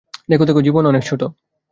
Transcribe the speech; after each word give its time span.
দেখো, 0.29 0.45
জীবন 0.61 0.83
অনেক 0.85 1.03
ছোট। 1.03 1.21